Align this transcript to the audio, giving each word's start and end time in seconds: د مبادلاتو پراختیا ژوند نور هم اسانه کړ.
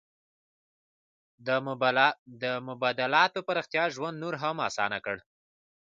د 2.41 2.45
مبادلاتو 2.67 3.39
پراختیا 3.47 3.83
ژوند 3.95 4.15
نور 4.23 4.33
هم 4.43 4.55
اسانه 4.69 4.99
کړ. 5.05 5.17